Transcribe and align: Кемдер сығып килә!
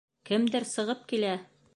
Кемдер 0.29 0.65
сығып 0.69 1.05
килә! 1.13 1.35